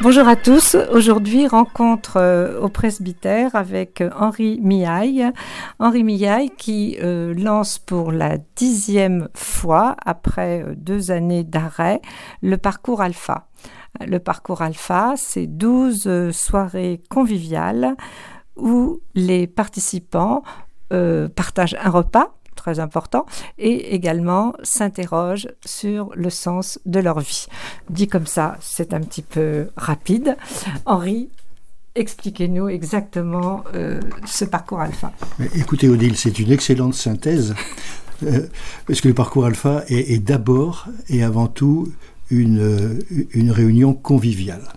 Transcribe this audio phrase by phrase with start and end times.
[0.00, 0.76] Bonjour à tous.
[0.92, 5.28] Aujourd'hui, rencontre euh, au presbytère avec euh, Henri Miaille.
[5.80, 12.00] Henri Miaille qui euh, lance pour la dixième fois, après deux années d'arrêt,
[12.42, 13.48] le parcours alpha.
[14.00, 17.96] Le parcours alpha, c'est 12 soirées conviviales
[18.54, 20.44] où les participants
[20.90, 23.24] partagent un repas très important,
[23.56, 27.46] et également s'interrogent sur le sens de leur vie.
[27.88, 30.36] Dit comme ça, c'est un petit peu rapide.
[30.84, 31.30] Henri,
[31.94, 35.12] expliquez-nous exactement euh, ce parcours alpha.
[35.54, 37.54] écoutez Odile, c'est une excellente synthèse,
[38.24, 38.46] euh,
[38.86, 41.92] parce que le parcours alpha est, d'abord et avant tout
[42.30, 43.00] une,
[43.32, 44.68] une réunion conviviale.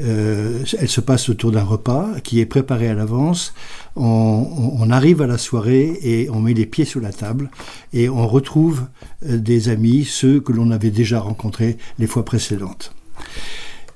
[0.00, 3.54] Euh, elle se passe autour d'un repas qui est préparé à l'avance.
[3.96, 7.50] On, arrive à la soirée et on met les pieds sur la table
[7.92, 8.86] et on retrouve
[9.26, 12.94] euh, des amis, ceux que l'on avait déjà rencontrés les fois précédentes.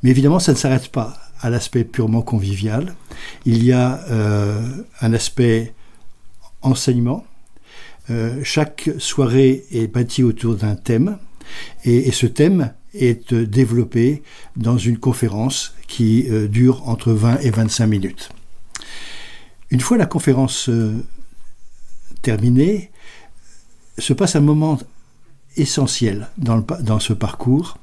[0.02, 2.94] Mais évidemment, ça ne s'arrête pas à l'aspect purement convivial.
[3.44, 4.62] Il y a euh,
[5.00, 5.74] un aspect
[6.62, 7.24] enseignement.
[8.42, 11.18] chaque soirée est bâtie autour d'un thème
[11.84, 14.22] et ce thème est euh, développé
[14.56, 18.30] dans une conférence qui euh, dure entre 20 et 25 minutes.
[19.70, 21.04] Une fois la conférence euh,
[22.22, 22.90] terminée,
[23.98, 24.78] se passe un moment
[25.56, 27.78] essentiel dans, dans ce parcours.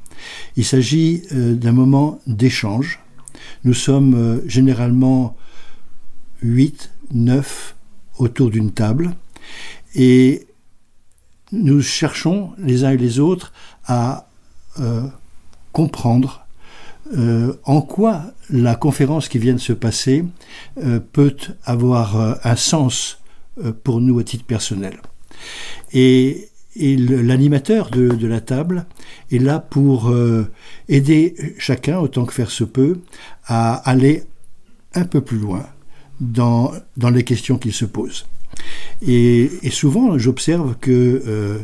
[0.58, 3.00] Il s'agit d'un moment d'échange.
[3.64, 5.38] Nous sommes généralement
[6.42, 7.76] 8, 9
[8.18, 9.16] autour d'une table
[9.96, 10.48] et
[11.52, 13.54] nous cherchons les uns et les autres
[13.86, 14.28] à
[14.80, 15.04] euh,
[15.74, 16.46] comprendre
[17.18, 20.24] euh, en quoi la conférence qui vient de se passer
[20.78, 23.20] euh, peut avoir un sens
[23.84, 24.98] pour nous à titre personnel.
[25.94, 28.86] Et, l'animateur de, la table
[29.30, 30.10] est là pour
[30.88, 33.02] aider chacun, autant que faire se peut,
[33.46, 34.24] à aller
[34.94, 35.66] un peu plus loin
[36.22, 38.26] dans, dans les questions qu'il se pose.
[39.06, 41.62] Et, et souvent, j'observe que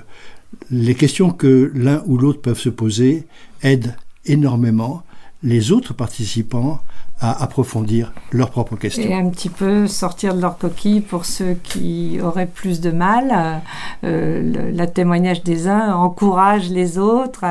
[0.71, 3.27] les questions que l'un ou l'autre peuvent se poser
[3.63, 5.03] aident énormément
[5.43, 6.81] les autres participants
[7.19, 9.03] à approfondir leurs propres questions.
[9.03, 13.61] Et un petit peu sortir de leur coquille pour ceux qui auraient plus de mal.
[14.03, 17.43] Euh, le, témoignage des uns encourage les autres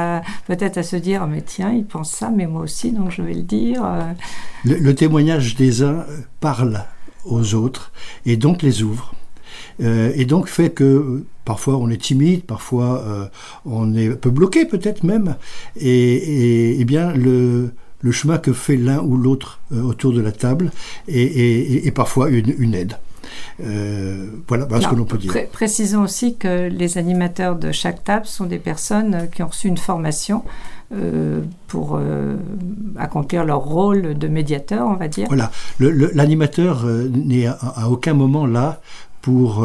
[0.46, 3.34] peut-être à se dire mais tiens, ils pensent ça, mais moi aussi, donc je vais
[3.34, 3.84] le dire.
[4.64, 6.04] Le, témoignage des uns
[6.40, 6.84] parle
[7.24, 7.92] aux autres
[8.24, 9.14] et donc les ouvre.
[9.82, 13.26] Euh, et donc fait que Parfois on est timide, parfois euh,
[13.64, 15.36] on est un peu bloqué peut-être même.
[15.76, 17.70] Et, bien le,
[18.10, 20.72] chemin que fait l'un ou l'autre euh, autour de la table
[21.06, 22.98] est, parfois une, aide.
[23.60, 25.32] Euh, voilà, ce que l'on peut dire.
[25.52, 29.78] précisons aussi que les animateurs de chaque table sont des personnes qui ont reçu une
[29.78, 30.42] formation
[31.68, 32.00] pour
[32.98, 35.28] accomplir leur rôle de médiateur, on va dire.
[35.28, 38.80] Voilà, l'animateur n'est à, aucun moment là
[39.22, 39.64] pour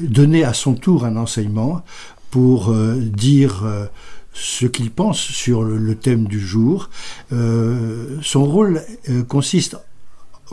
[0.00, 1.82] donner à son tour un enseignement
[2.30, 3.86] pour euh, dire euh,
[4.32, 6.90] ce qu'il pense sur le, thème du jour.
[7.32, 8.82] Euh, son rôle
[9.28, 9.78] consiste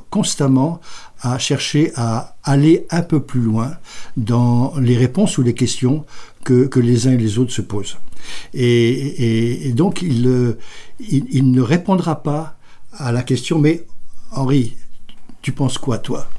[0.10, 0.80] constamment
[1.20, 3.74] à chercher à aller un peu plus loin
[4.16, 6.06] dans les réponses ou les questions
[6.44, 7.98] que, les uns et les autres se posent.
[8.54, 10.56] Et, donc il,
[11.00, 12.58] il, ne répondra pas
[12.94, 13.86] à la question mais
[14.32, 14.78] Henri,
[15.42, 16.30] tu penses quoi toi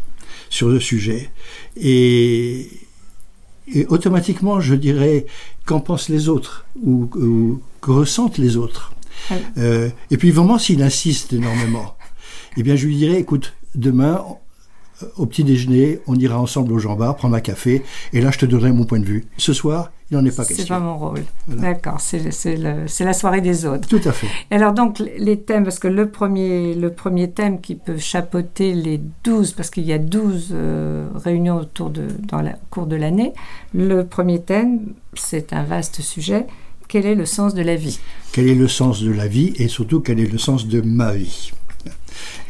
[0.48, 1.30] sur le sujet?
[1.76, 2.68] Et,
[3.72, 5.26] et automatiquement, je dirais
[5.64, 7.06] qu'en pensent les autres ou,
[7.80, 8.92] que ressentent les autres.
[9.58, 11.96] Euh, et puis vraiment, s'il insiste énormément,
[12.56, 14.22] eh bien, je lui dirais, écoute, demain,
[15.16, 17.82] au petit déjeuner, on ira ensemble au Jean Bar, prendre un café,
[18.12, 19.26] et là je te donnerai mon point de vue.
[19.36, 20.64] Ce soir, il n'en est pas question.
[20.64, 21.24] C'est pas mon rôle.
[21.48, 23.88] D'accord, c'est la soirée des autres.
[23.88, 24.28] Tout à fait.
[24.50, 29.00] alors donc les thèmes, parce que le premier, le premier thème qui peut chapeauter les
[29.24, 33.32] 12, parce qu'il y a 12 euh, réunions autour de, dans le cours de l'année,
[33.74, 36.46] le premier thème, c'est un vaste sujet.
[36.86, 37.98] Quel est le sens de la vie?
[38.32, 41.12] Quel est le sens de la vie et surtout quel est le sens de ma
[41.14, 41.50] vie?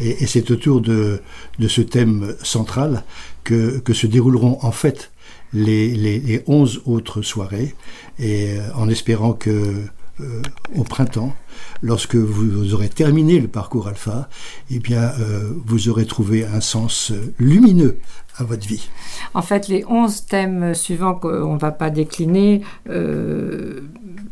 [0.01, 1.21] Et, c'est autour de,
[1.67, 3.05] ce thème central
[3.43, 5.11] que, se dérouleront en fait
[5.53, 7.75] les, les, 11 autres soirées,
[8.19, 9.85] et euh, en espérant que
[10.21, 10.43] euh,
[10.77, 11.35] au printemps,
[11.83, 14.29] lorsque vous aurez terminé le parcours alpha,
[14.71, 17.99] eh bien, euh, vous aurez trouvé un sens lumineux
[18.37, 18.89] à votre vie.
[19.35, 22.63] En fait, les 11 thèmes suivants qu'on ne va pas décliner,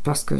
[0.03, 0.35] parce que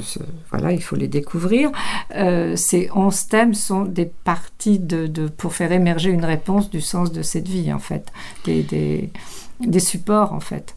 [0.51, 1.71] voilà, il faut les découvrir.
[2.15, 7.11] Euh, ces 11 thèmes sont des parties de, pour faire émerger une réponse du sens
[7.11, 8.11] de cette vie, en fait,
[8.45, 9.09] des,
[9.59, 10.75] des, supports, en fait.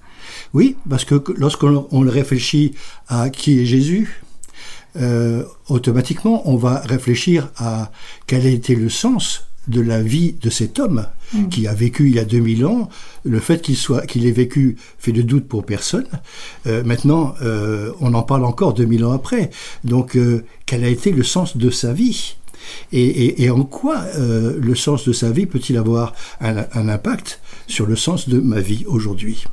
[0.54, 2.74] Oui, parce que lorsqu'on réfléchit
[3.08, 4.22] à qui est Jésus,
[5.00, 7.90] euh, automatiquement, on va réfléchir à
[8.26, 11.48] quel a été le sens de la vie de cet homme Mm.
[11.48, 12.88] qui a vécu il y a 2000 ans.
[13.24, 16.06] Le fait qu'il soit, qu'il ait vécu fait de doute pour personne.
[16.68, 19.50] Euh, maintenant, euh, on en parle encore 2000 ans après.
[19.82, 20.16] Donc,
[20.66, 22.36] quel a été le sens de sa vie?
[22.92, 26.88] Et, et- et en quoi euh, le sens de sa vie peut-il avoir un, un
[26.88, 29.46] impact sur le sens de ma vie aujourd'hui?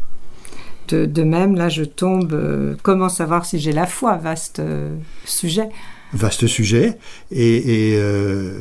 [0.90, 2.34] De, de même, là, je tombe.
[2.34, 4.18] euh, comment savoir si j'ai la foi?
[4.18, 4.96] Vaste euh,
[5.26, 5.70] sujet.
[6.14, 6.98] Vaste sujet.
[7.32, 8.60] Et, et, euh,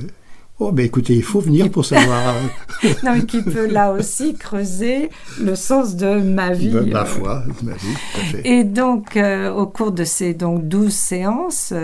[0.58, 2.34] oh, ben écoutez, il faut venir pour savoir
[3.04, 5.10] non, mais qui peut là aussi creuser
[5.40, 6.70] le sens de ma vie.
[6.74, 7.78] euh, ma foi, ma vie.
[8.14, 8.40] tout à fait.
[8.48, 9.18] Et donc,
[9.56, 11.74] au cours de ces donc, 12 séances,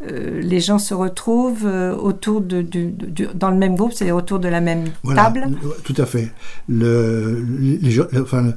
[0.00, 1.66] les gens se retrouvent
[2.00, 5.48] autour de, du- du- dans le même groupe, c'est-à-dire autour de la même Voilà, table?
[5.84, 6.30] tout à fait.
[6.68, 7.44] Le,
[7.80, 8.52] les gens, enfin,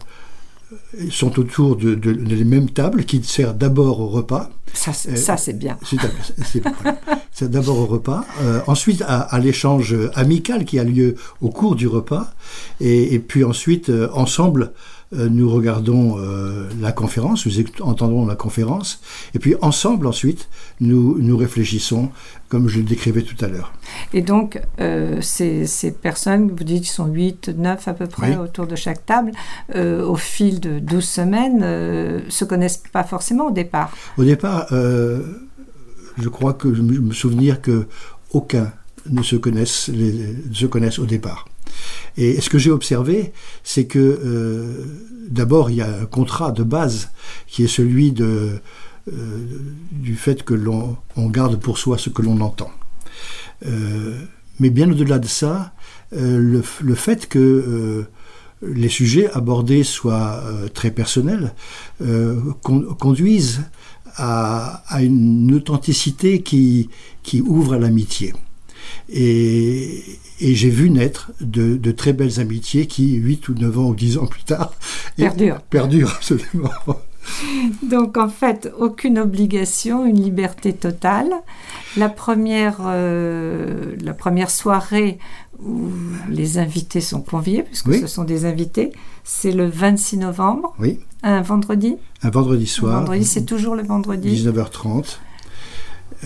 [1.10, 4.50] sont autour de, de, de les mêmes tables qui servent d'abord au repas.
[4.74, 5.78] Ça, c'est- Euh, ça, c'est bien.
[7.32, 11.76] C'est d'abord au repas, euh, ensuite à, à l'échange amical qui a lieu au cours
[11.76, 12.34] du repas,
[12.82, 14.74] et, et puis ensuite euh, ensemble
[15.12, 19.02] nous regardons euh, la conférence, nous entendons la conférence,
[19.34, 22.10] et puis ensemble ensuite nous nous réfléchissons
[22.48, 23.74] comme je le décrivais tout à l'heure.
[24.14, 28.32] Et donc, euh, ces, ces personnes, vous dites qu'ils sont 8, 9 à peu près
[28.32, 28.44] Oui.
[28.44, 29.32] autour de chaque table,
[29.76, 33.92] euh, au fil de 12 semaines, euh, se connaissent pas forcément au départ.
[34.18, 35.22] Au départ, euh,
[36.18, 37.88] je crois que je me souvenir que
[38.32, 38.72] aucun
[39.10, 41.46] ne se connaissent, les- se connaissent au départ.
[42.20, 43.32] Et ce que j'ai observé,
[43.64, 44.86] c'est que euh,
[45.30, 47.12] d'abord il y a un contrat de base
[47.48, 48.60] qui est celui euh,
[49.92, 52.72] du fait que l'on on garde pour soi ce que l'on entend.
[53.66, 54.20] Euh,
[54.60, 55.74] mais bien au-delà de ça,
[56.12, 56.62] le,
[56.96, 58.06] fait que
[58.62, 60.44] les sujets abordés soient
[60.74, 61.54] très personnels
[62.62, 63.62] con- conduisent
[64.18, 66.90] à, une authenticité qui
[67.46, 68.34] ouvre à l'amitié.
[69.10, 70.04] Et,
[70.40, 73.96] et j'ai vu naître de, de très belles amitiés qui, 8 ou 9 ans ou
[73.96, 74.74] 10 ans plus tard,
[75.18, 75.60] Perdurent.
[75.70, 76.70] Perdurent, absolument.
[77.90, 81.30] Donc, en fait, aucune obligation, une liberté totale.
[81.98, 85.20] La première, euh, la première soirée
[85.64, 85.90] où
[86.30, 88.00] les invités sont conviés, puisque Oui.
[88.00, 88.92] ce sont des invités,
[89.24, 91.98] c'est le 26 novembre, Oui, un vendredi.
[92.24, 94.30] un vendredi soir, vendredi, c'est toujours le vendredi.
[94.42, 95.18] 19h30.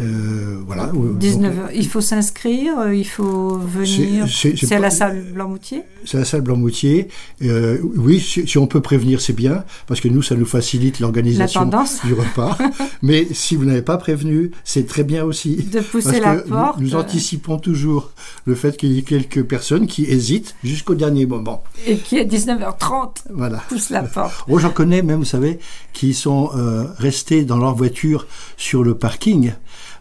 [0.02, 0.92] Euh, voilà.
[1.20, 4.26] 19 il faut s'inscrire, euh, il faut venir.
[4.28, 7.10] C'est- à la salle Blanc-Moutier C'est la salle Blanc-Moutier.
[7.44, 11.00] Euh, oui, si, si on peut prévenir, c'est bien, parce que nous, ça nous facilite
[11.00, 11.66] l'organisation
[12.06, 12.58] du repas.
[13.04, 15.58] Mais si vous n'avez pas prévenu, c'est très bien aussi.
[15.58, 16.80] de pousser la porte.
[16.80, 18.12] nous, nous anticipons toujours
[18.46, 21.64] le fait qu'il y ait quelques personnes qui hésitent jusqu'au dernier moment.
[21.86, 23.60] et qui à 19h30 Voilà.
[23.70, 24.34] pousse la porte.
[24.48, 25.60] Oh, j'en connais même, vous savez,
[25.94, 28.26] qui sont euh, restés dans leur voiture
[28.58, 29.54] sur le parking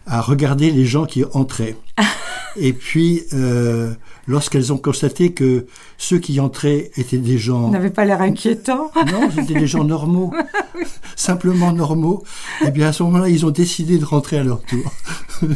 [0.05, 1.75] à regarder les gens qui entraient.
[2.55, 3.93] Et puis, euh,
[4.27, 5.65] lorsqu'elles ont constaté que
[5.97, 7.63] ceux qui entraient étaient des gens...
[7.63, 8.91] On n'avait pas l'air inquiétant.
[8.95, 10.33] Non, c'était des gens normaux,
[11.15, 12.23] simplement normaux.
[12.65, 14.91] Et bien à ce moment-là, ils ont décidé de rentrer à leur tour.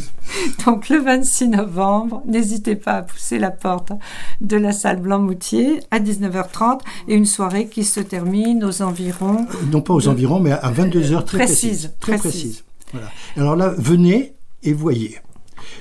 [0.66, 3.92] Donc le 26 novembre, n'hésitez pas à pousser la porte
[4.40, 9.46] de la salle Blanc-Moutier à 19h30 et une soirée qui se termine aux environs.
[9.70, 11.92] Non pas aux environs, mais à 22 heures très Précise, précises.
[12.00, 12.30] Très précise.
[12.30, 12.64] précises.
[12.92, 13.08] Voilà.
[13.36, 15.18] Alors là, venez et voyez.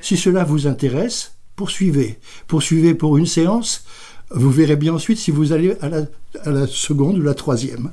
[0.01, 2.19] Si cela vous intéresse, poursuivez.
[2.47, 3.85] Poursuivez pour une séance.
[4.29, 7.91] Vous verrez bien ensuite si vous allez à la, seconde ou la troisième.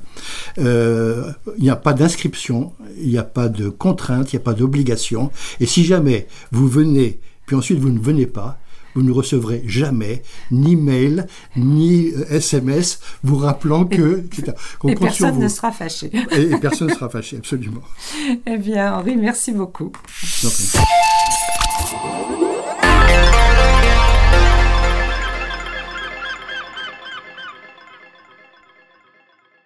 [0.57, 4.43] Euh, Il n'y a pas d'inscription, il n'y a pas de contrainte, il n'y a
[4.43, 5.31] pas d'obligation.
[5.61, 8.59] Et si jamais vous venez, puis ensuite vous ne venez pas,
[8.95, 14.25] vous ne recevrez jamais ni mail, ni euh, SMS vous rappelant que...
[14.87, 15.41] Et personne vous.
[15.41, 16.11] ne sera fâché.
[16.31, 17.81] Et, et personne ne sera fâché, absolument.
[18.47, 19.91] Eh bien, Henri, merci beaucoup.
[19.91, 20.79] Prie.